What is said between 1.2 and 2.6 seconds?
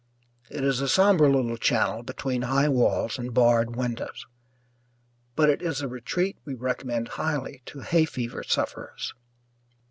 little channel between